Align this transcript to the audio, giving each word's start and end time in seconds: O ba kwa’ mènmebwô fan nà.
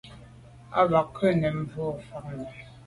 O 0.79 0.81
ba 0.91 1.01
kwa’ 1.13 1.29
mènmebwô 1.39 1.87
fan 2.05 2.25
nà. 2.39 2.47